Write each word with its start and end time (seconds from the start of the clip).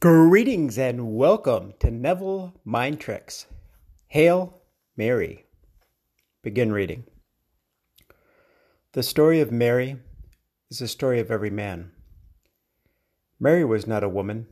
Greetings 0.00 0.78
and 0.78 1.16
welcome 1.16 1.74
to 1.80 1.90
Neville 1.90 2.54
Mind 2.64 3.00
Tricks. 3.00 3.46
Hail 4.06 4.62
Mary. 4.96 5.44
Begin 6.40 6.70
reading. 6.70 7.02
The 8.92 9.02
story 9.02 9.40
of 9.40 9.50
Mary 9.50 9.96
is 10.70 10.78
the 10.78 10.86
story 10.86 11.18
of 11.18 11.32
every 11.32 11.50
man. 11.50 11.90
Mary 13.40 13.64
was 13.64 13.88
not 13.88 14.04
a 14.04 14.08
woman, 14.08 14.46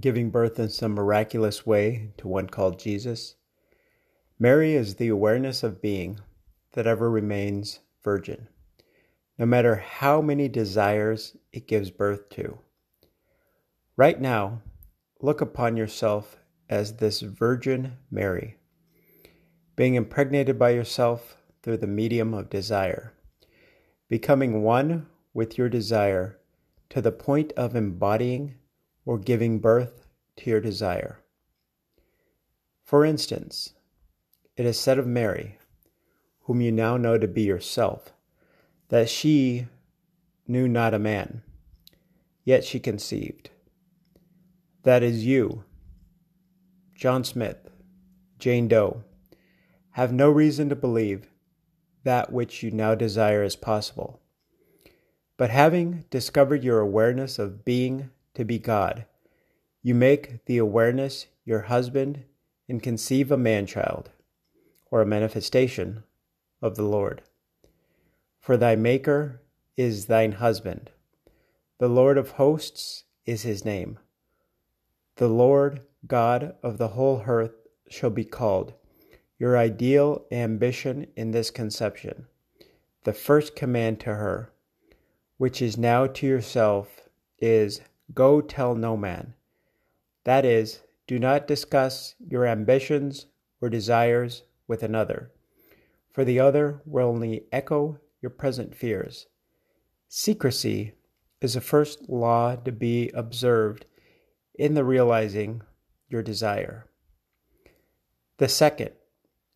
giving 0.00 0.28
birth 0.30 0.58
in 0.58 0.70
some 0.70 0.94
miraculous 0.94 1.64
way 1.64 2.10
to 2.16 2.26
one 2.26 2.48
called 2.48 2.80
Jesus. 2.80 3.36
Mary 4.40 4.74
is 4.74 4.96
the 4.96 5.06
awareness 5.06 5.62
of 5.62 5.80
being 5.80 6.18
that 6.72 6.88
ever 6.88 7.08
remains 7.08 7.78
virgin, 8.02 8.48
no 9.38 9.46
matter 9.46 9.76
how 9.76 10.20
many 10.20 10.48
desires 10.48 11.36
it 11.52 11.68
gives 11.68 11.92
birth 11.92 12.28
to. 12.30 12.58
Right 13.96 14.18
now, 14.18 14.62
look 15.20 15.42
upon 15.42 15.76
yourself 15.76 16.38
as 16.70 16.96
this 16.96 17.20
Virgin 17.20 17.98
Mary, 18.10 18.56
being 19.76 19.96
impregnated 19.96 20.58
by 20.58 20.70
yourself 20.70 21.36
through 21.62 21.76
the 21.76 21.86
medium 21.86 22.32
of 22.32 22.48
desire, 22.48 23.12
becoming 24.08 24.62
one 24.62 25.08
with 25.34 25.58
your 25.58 25.68
desire 25.68 26.38
to 26.88 27.02
the 27.02 27.12
point 27.12 27.52
of 27.52 27.76
embodying 27.76 28.54
or 29.04 29.18
giving 29.18 29.58
birth 29.58 30.06
to 30.36 30.48
your 30.48 30.60
desire. 30.60 31.18
For 32.82 33.04
instance, 33.04 33.74
it 34.56 34.64
is 34.64 34.80
said 34.80 34.98
of 34.98 35.06
Mary, 35.06 35.58
whom 36.44 36.62
you 36.62 36.72
now 36.72 36.96
know 36.96 37.18
to 37.18 37.28
be 37.28 37.42
yourself, 37.42 38.14
that 38.88 39.10
she 39.10 39.66
knew 40.48 40.66
not 40.66 40.94
a 40.94 40.98
man, 40.98 41.42
yet 42.42 42.64
she 42.64 42.80
conceived. 42.80 43.50
That 44.84 45.02
is 45.02 45.24
you. 45.24 45.64
John 46.94 47.22
Smith, 47.22 47.70
Jane 48.38 48.66
Doe, 48.66 49.04
have 49.92 50.12
no 50.12 50.28
reason 50.28 50.68
to 50.68 50.76
believe 50.76 51.28
that 52.04 52.32
which 52.32 52.62
you 52.62 52.70
now 52.72 52.94
desire 52.94 53.44
is 53.44 53.54
possible. 53.54 54.20
But 55.36 55.50
having 55.50 56.04
discovered 56.10 56.64
your 56.64 56.80
awareness 56.80 57.38
of 57.38 57.64
being 57.64 58.10
to 58.34 58.44
be 58.44 58.58
God, 58.58 59.06
you 59.82 59.94
make 59.94 60.44
the 60.46 60.58
awareness 60.58 61.26
your 61.44 61.62
husband 61.62 62.24
and 62.68 62.82
conceive 62.82 63.30
a 63.30 63.36
man 63.36 63.66
child, 63.66 64.10
or 64.90 65.00
a 65.00 65.06
manifestation 65.06 66.04
of 66.60 66.76
the 66.76 66.84
Lord. 66.84 67.22
For 68.40 68.56
thy 68.56 68.76
Maker 68.76 69.42
is 69.76 70.06
thine 70.06 70.32
husband, 70.32 70.90
the 71.78 71.88
Lord 71.88 72.18
of 72.18 72.32
hosts 72.32 73.04
is 73.26 73.42
his 73.42 73.64
name. 73.64 73.98
The 75.16 75.28
Lord 75.28 75.82
God 76.06 76.54
of 76.62 76.78
the 76.78 76.88
whole 76.88 77.22
earth 77.26 77.54
shall 77.88 78.10
be 78.10 78.24
called. 78.24 78.74
Your 79.38 79.58
ideal 79.58 80.24
ambition 80.32 81.08
in 81.16 81.32
this 81.32 81.50
conception, 81.50 82.26
the 83.04 83.12
first 83.12 83.54
command 83.54 84.00
to 84.00 84.14
her, 84.14 84.52
which 85.36 85.60
is 85.60 85.76
now 85.76 86.06
to 86.06 86.26
yourself, 86.26 87.08
is 87.38 87.80
Go 88.14 88.40
tell 88.40 88.74
no 88.74 88.96
man. 88.96 89.34
That 90.24 90.44
is, 90.44 90.80
do 91.06 91.18
not 91.18 91.48
discuss 91.48 92.14
your 92.26 92.46
ambitions 92.46 93.26
or 93.60 93.68
desires 93.68 94.44
with 94.66 94.82
another, 94.82 95.30
for 96.10 96.24
the 96.24 96.38
other 96.38 96.80
will 96.84 97.08
only 97.08 97.44
echo 97.52 97.98
your 98.20 98.30
present 98.30 98.74
fears. 98.74 99.26
Secrecy 100.08 100.92
is 101.40 101.54
the 101.54 101.60
first 101.60 102.08
law 102.08 102.54
to 102.56 102.70
be 102.70 103.10
observed 103.10 103.86
in 104.54 104.74
the 104.74 104.84
realizing 104.84 105.62
your 106.08 106.22
desire. 106.22 106.86
The 108.38 108.48
second, 108.48 108.90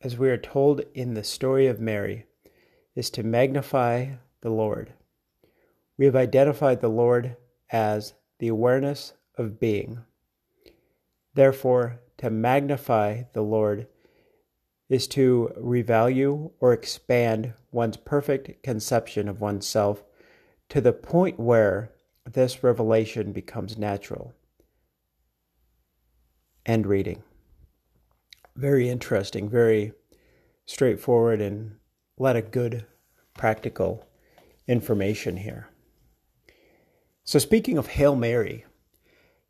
as 0.00 0.16
we 0.16 0.30
are 0.30 0.38
told 0.38 0.82
in 0.94 1.14
the 1.14 1.24
story 1.24 1.66
of 1.66 1.80
Mary, 1.80 2.26
is 2.94 3.10
to 3.10 3.22
magnify 3.22 4.12
the 4.40 4.50
Lord. 4.50 4.92
We 5.96 6.06
have 6.06 6.16
identified 6.16 6.80
the 6.80 6.88
Lord 6.88 7.36
as 7.70 8.14
the 8.38 8.48
awareness 8.48 9.12
of 9.36 9.60
being. 9.60 10.00
Therefore, 11.34 12.00
to 12.18 12.30
magnify 12.30 13.24
the 13.32 13.42
Lord 13.42 13.86
is 14.88 15.06
to 15.08 15.52
revalue 15.58 16.50
or 16.58 16.72
expand 16.72 17.54
one's 17.70 17.96
perfect 17.96 18.62
conception 18.62 19.28
of 19.28 19.40
oneself 19.40 20.02
to 20.68 20.80
the 20.80 20.92
point 20.92 21.38
where 21.38 21.92
this 22.24 22.64
revelation 22.64 23.32
becomes 23.32 23.78
natural. 23.78 24.34
End 26.70 26.86
reading. 26.86 27.24
Very 28.54 28.88
interesting, 28.88 29.48
very 29.48 29.90
straightforward, 30.66 31.40
and 31.40 31.78
a 32.16 32.22
lot 32.22 32.36
of 32.36 32.52
good 32.52 32.86
practical 33.34 34.06
information 34.68 35.38
here. 35.38 35.68
So, 37.24 37.40
speaking 37.40 37.76
of 37.76 37.88
Hail 37.88 38.14
Mary, 38.14 38.66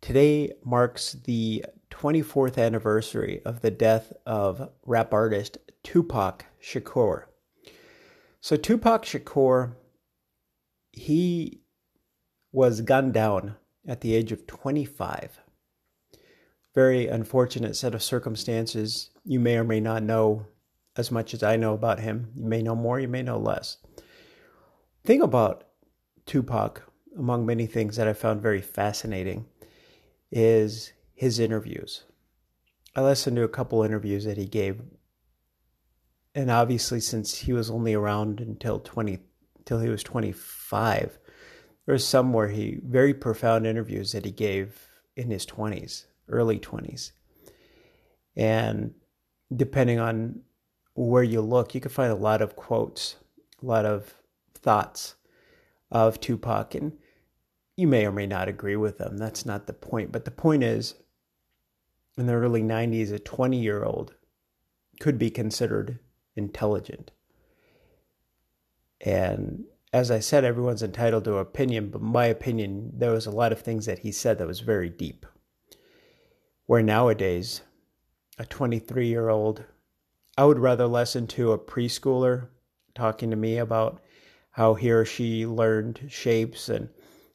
today 0.00 0.52
marks 0.64 1.12
the 1.12 1.66
24th 1.90 2.56
anniversary 2.56 3.42
of 3.44 3.60
the 3.60 3.70
death 3.70 4.14
of 4.24 4.70
rap 4.86 5.12
artist 5.12 5.58
Tupac 5.82 6.46
Shakur. 6.64 7.24
So, 8.40 8.56
Tupac 8.56 9.02
Shakur, 9.02 9.74
he 10.92 11.60
was 12.52 12.80
gunned 12.80 13.12
down 13.12 13.56
at 13.86 14.00
the 14.00 14.14
age 14.14 14.32
of 14.32 14.46
25 14.46 15.41
very 16.74 17.06
unfortunate 17.06 17.76
set 17.76 17.94
of 17.94 18.02
circumstances. 18.02 19.10
You 19.24 19.40
may 19.40 19.56
or 19.56 19.64
may 19.64 19.80
not 19.80 20.02
know 20.02 20.46
as 20.96 21.10
much 21.10 21.34
as 21.34 21.42
I 21.42 21.56
know 21.56 21.74
about 21.74 22.00
him. 22.00 22.32
You 22.36 22.44
may 22.44 22.62
know 22.62 22.74
more, 22.74 23.00
you 23.00 23.08
may 23.08 23.22
know 23.22 23.38
less. 23.38 23.78
Thing 25.04 25.22
about 25.22 25.64
Tupac, 26.26 26.82
among 27.18 27.44
many 27.44 27.66
things 27.66 27.96
that 27.96 28.08
I 28.08 28.12
found 28.12 28.40
very 28.40 28.60
fascinating, 28.60 29.46
is 30.30 30.92
his 31.14 31.38
interviews. 31.38 32.04
I 32.94 33.02
listened 33.02 33.36
to 33.36 33.42
a 33.42 33.48
couple 33.48 33.82
interviews 33.82 34.24
that 34.24 34.36
he 34.36 34.46
gave, 34.46 34.82
and 36.34 36.50
obviously, 36.50 37.00
since 37.00 37.38
he 37.38 37.52
was 37.52 37.70
only 37.70 37.94
around 37.94 38.40
until 38.40 38.78
twenty, 38.78 39.18
till 39.64 39.80
he 39.80 39.88
was 39.88 40.02
twenty 40.02 40.32
five, 40.32 41.18
there 41.84 41.94
was 41.94 42.06
some 42.06 42.32
where 42.32 42.48
he 42.48 42.80
very 42.82 43.12
profound 43.12 43.66
interviews 43.66 44.12
that 44.12 44.24
he 44.24 44.30
gave 44.30 44.88
in 45.16 45.30
his 45.30 45.44
twenties 45.44 46.06
early 46.32 46.58
20s. 46.58 47.12
And 48.36 48.94
depending 49.54 49.98
on 49.98 50.40
where 50.94 51.22
you 51.22 51.40
look, 51.40 51.74
you 51.74 51.80
can 51.80 51.90
find 51.90 52.10
a 52.10 52.16
lot 52.16 52.42
of 52.42 52.56
quotes, 52.56 53.16
a 53.62 53.66
lot 53.66 53.84
of 53.84 54.14
thoughts 54.54 55.14
of 55.90 56.20
Tupac. 56.20 56.74
And 56.74 56.92
you 57.76 57.86
may 57.86 58.06
or 58.06 58.12
may 58.12 58.26
not 58.26 58.48
agree 58.48 58.76
with 58.76 58.98
them. 58.98 59.18
That's 59.18 59.46
not 59.46 59.66
the 59.66 59.72
point. 59.72 60.12
But 60.12 60.24
the 60.24 60.30
point 60.30 60.62
is, 60.62 60.94
in 62.16 62.26
the 62.26 62.34
early 62.34 62.62
90s, 62.62 63.12
a 63.12 63.18
20 63.18 63.58
year 63.58 63.84
old 63.84 64.14
could 65.00 65.18
be 65.18 65.30
considered 65.30 65.98
intelligent. 66.36 67.10
And 69.00 69.64
as 69.92 70.10
I 70.10 70.20
said, 70.20 70.44
everyone's 70.44 70.82
entitled 70.82 71.24
to 71.24 71.36
opinion, 71.36 71.90
but 71.90 72.00
my 72.00 72.26
opinion, 72.26 72.92
there 72.94 73.12
was 73.12 73.26
a 73.26 73.30
lot 73.30 73.52
of 73.52 73.60
things 73.60 73.86
that 73.86 74.00
he 74.00 74.12
said 74.12 74.38
that 74.38 74.46
was 74.46 74.60
very 74.60 74.88
deep. 74.88 75.26
Where 76.72 76.82
nowadays, 76.82 77.60
a 78.38 78.46
23 78.46 79.06
year 79.06 79.28
old, 79.28 79.64
I 80.38 80.46
would 80.46 80.58
rather 80.58 80.86
listen 80.86 81.26
to 81.26 81.52
a 81.52 81.58
preschooler 81.58 82.48
talking 82.94 83.28
to 83.28 83.36
me 83.36 83.58
about 83.58 84.00
how 84.52 84.72
he 84.72 84.90
or 84.90 85.04
she 85.04 85.44
learned 85.44 86.06
shapes 86.08 86.70
and 86.70 86.88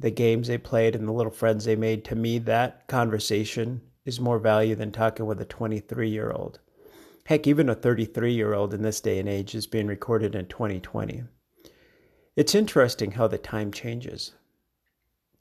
the 0.00 0.10
games 0.10 0.48
they 0.48 0.56
played 0.56 0.96
and 0.96 1.06
the 1.06 1.12
little 1.12 1.30
friends 1.30 1.66
they 1.66 1.76
made. 1.76 2.06
To 2.06 2.14
me, 2.14 2.38
that 2.38 2.86
conversation 2.86 3.82
is 4.06 4.18
more 4.18 4.38
value 4.38 4.74
than 4.74 4.92
talking 4.92 5.26
with 5.26 5.42
a 5.42 5.44
23 5.44 6.08
year 6.08 6.30
old. 6.30 6.60
Heck, 7.26 7.46
even 7.46 7.68
a 7.68 7.74
33 7.74 8.32
year 8.32 8.54
old 8.54 8.72
in 8.72 8.80
this 8.80 9.02
day 9.02 9.18
and 9.18 9.28
age 9.28 9.54
is 9.54 9.66
being 9.66 9.88
recorded 9.88 10.34
in 10.34 10.46
2020. 10.46 11.24
It's 12.34 12.54
interesting 12.54 13.10
how 13.10 13.26
the 13.26 13.36
time 13.36 13.72
changes. 13.72 14.32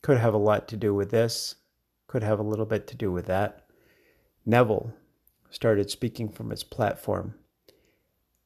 Could 0.02 0.18
have 0.18 0.34
a 0.34 0.38
lot 0.38 0.68
to 0.68 0.76
do 0.76 0.94
with 0.94 1.10
this, 1.10 1.56
could 2.08 2.24
have 2.24 2.40
a 2.40 2.44
little 2.44 2.66
bit 2.66 2.86
to 2.88 2.96
do 2.98 3.14
with 3.14 3.28
that. 3.28 3.64
Neville 4.48 4.94
started 5.50 5.92
speaking 5.92 6.30
from 6.30 6.52
his 6.52 6.64
platform 6.64 7.36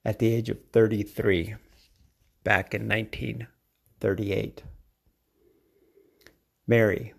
at 0.04 0.18
the 0.18 0.34
age 0.34 0.50
of 0.50 0.58
33 0.74 1.54
back 2.44 2.74
in 2.74 2.90
1938. 2.90 4.64
Mary, 6.66 7.14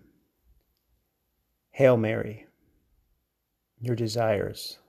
Hail 1.71 1.95
Mary, 1.95 2.45
your 3.79 3.95
desires. 3.95 4.79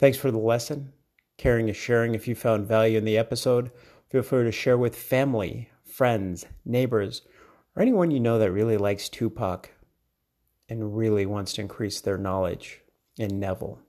Thanks 0.00 0.18
for 0.18 0.32
the 0.32 0.38
lesson. 0.38 0.92
Caring 1.38 1.68
is 1.68 1.76
sharing. 1.76 2.16
If 2.16 2.26
you 2.26 2.34
found 2.34 2.66
value 2.66 2.98
in 2.98 3.04
the 3.04 3.16
episode, 3.16 3.70
feel 4.10 4.22
free 4.22 4.42
to 4.42 4.50
share 4.50 4.76
with 4.76 4.96
family, 4.96 5.70
friends, 5.84 6.46
neighbors, 6.64 7.22
or 7.76 7.82
anyone 7.82 8.10
you 8.10 8.18
know 8.18 8.40
that 8.40 8.50
really 8.50 8.76
likes 8.76 9.08
Tupac 9.08 9.70
and 10.68 10.96
really 10.96 11.26
wants 11.26 11.52
to 11.54 11.60
increase 11.60 12.00
their 12.00 12.18
knowledge 12.18 12.80
in 13.18 13.38
Neville. 13.38 13.80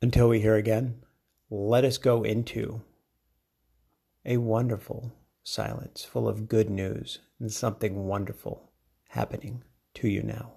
Until 0.00 0.28
we 0.28 0.40
hear 0.40 0.56
again, 0.56 1.02
let 1.50 1.84
us 1.84 1.98
go 1.98 2.22
into 2.22 2.82
a 4.24 4.36
wonderful 4.36 5.12
silence 5.42 6.04
full 6.04 6.28
of 6.28 6.48
good 6.48 6.68
news 6.68 7.20
and 7.38 7.52
something 7.52 8.06
wonderful 8.06 8.72
happening 9.08 9.62
to 9.94 10.08
you 10.08 10.22
now. 10.22 10.55